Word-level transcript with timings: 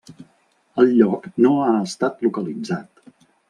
El 0.83 0.89
lloc 1.01 1.29
no 1.47 1.53
ha 1.67 1.69
estat 1.91 2.27
localitzat. 2.29 3.07